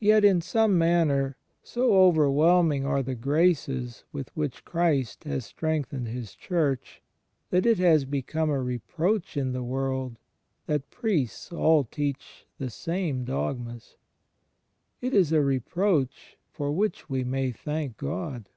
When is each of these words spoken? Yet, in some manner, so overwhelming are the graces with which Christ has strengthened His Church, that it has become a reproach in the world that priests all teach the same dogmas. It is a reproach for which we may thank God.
Yet, 0.00 0.24
in 0.24 0.40
some 0.40 0.76
manner, 0.76 1.36
so 1.62 1.94
overwhelming 2.08 2.84
are 2.84 3.04
the 3.04 3.14
graces 3.14 4.02
with 4.10 4.36
which 4.36 4.64
Christ 4.64 5.22
has 5.22 5.44
strengthened 5.46 6.08
His 6.08 6.34
Church, 6.34 7.02
that 7.50 7.64
it 7.64 7.78
has 7.78 8.04
become 8.04 8.50
a 8.50 8.60
reproach 8.60 9.36
in 9.36 9.52
the 9.52 9.62
world 9.62 10.18
that 10.66 10.90
priests 10.90 11.52
all 11.52 11.84
teach 11.84 12.46
the 12.58 12.68
same 12.68 13.24
dogmas. 13.24 13.94
It 15.00 15.14
is 15.14 15.30
a 15.30 15.40
reproach 15.40 16.36
for 16.50 16.72
which 16.72 17.08
we 17.08 17.22
may 17.22 17.52
thank 17.52 17.96
God. 17.96 18.48